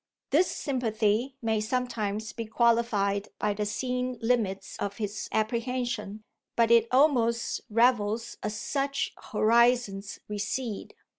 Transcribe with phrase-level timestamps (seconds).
[0.31, 6.23] This sympathy may sometimes be qualified by the seen limits of his apprehension,
[6.55, 10.95] but it almost revels as such horizons recede.